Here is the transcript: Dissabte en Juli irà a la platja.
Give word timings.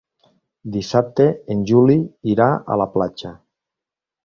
Dissabte 0.75 1.27
en 1.57 1.61
Juli 1.73 1.99
irà 2.35 2.49
a 2.77 2.81
la 2.83 2.91
platja. 2.97 3.37